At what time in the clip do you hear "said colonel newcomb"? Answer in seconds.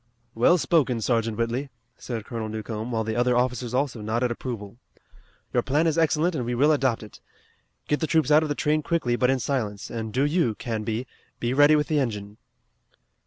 1.95-2.89